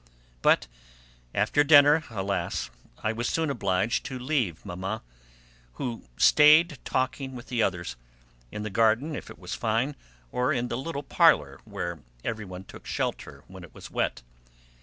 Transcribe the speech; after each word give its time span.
But 0.41 0.65
after 1.31 1.63
dinner, 1.63 2.05
alas, 2.09 2.71
I 3.03 3.13
was 3.13 3.27
soon 3.29 3.51
obliged 3.51 4.03
to 4.05 4.17
leave 4.17 4.65
Mamma, 4.65 5.03
who 5.73 6.07
stayed 6.17 6.79
talking 6.83 7.35
with 7.35 7.49
the 7.49 7.61
others, 7.61 7.97
in 8.51 8.63
the 8.63 8.71
garden 8.71 9.15
if 9.15 9.29
it 9.29 9.37
was 9.37 9.53
fine, 9.53 9.95
or 10.31 10.51
in 10.51 10.69
the 10.69 10.75
little 10.79 11.03
parlour 11.03 11.59
where 11.65 11.99
everyone 12.23 12.63
took 12.63 12.87
shelter 12.87 13.43
when 13.45 13.63
it 13.63 13.75
was 13.75 13.91
wet. 13.91 14.23